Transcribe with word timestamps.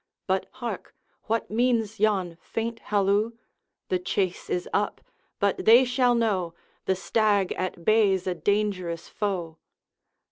But 0.25 0.47
hark! 0.53 0.95
what 1.25 1.51
means 1.51 1.99
yon 1.99 2.35
faint 2.41 2.79
halloo? 2.79 3.33
The 3.89 3.99
chase 3.99 4.49
is 4.49 4.67
up, 4.73 4.99
but 5.39 5.63
they 5.65 5.85
shall 5.85 6.15
know, 6.15 6.55
The 6.85 6.95
stag 6.95 7.51
at 7.51 7.85
bay 7.85 8.17
's 8.17 8.25
a 8.25 8.33
dangerous 8.33 9.07
foe.' 9.07 9.59